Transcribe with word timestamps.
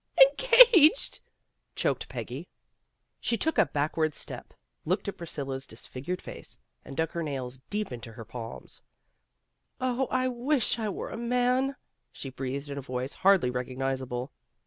"Engaged," 0.19 1.19
choked 1.75 2.09
Peggy. 2.09 2.47
She 3.19 3.37
took 3.37 3.59
a 3.59 3.67
back 3.67 3.95
ward 3.95 4.15
step, 4.15 4.51
looked 4.83 5.07
at 5.07 5.15
Priscilla 5.15 5.59
's 5.59 5.67
disfigured 5.67 6.23
face, 6.23 6.57
and 6.83 6.97
dug 6.97 7.11
her 7.11 7.21
nails 7.21 7.59
deep 7.69 7.91
into 7.91 8.13
her 8.13 8.25
palms. 8.25 8.81
"Oh, 9.79 10.07
I 10.07 10.27
wish 10.27 10.79
I 10.79 10.89
were 10.89 11.09
a 11.11 11.17
man," 11.17 11.75
she 12.11 12.31
breathed 12.31 12.71
in 12.71 12.79
a 12.79 12.81
voice 12.81 13.13
hardly 13.13 13.51
recognizable. 13.51 14.31